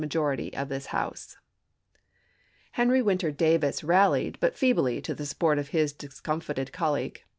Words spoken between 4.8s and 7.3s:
to the support of his discomfited colleague.